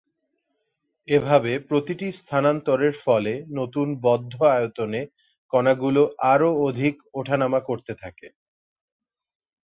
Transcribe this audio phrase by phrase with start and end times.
[1.07, 5.01] এভাবে প্রতিটি স্থানান্তরের ফলে নতুন বদ্ধ আয়তনে
[5.53, 6.01] কণাগুলো
[6.33, 8.27] আরও অধিক ওঠানামা করতে থাকে।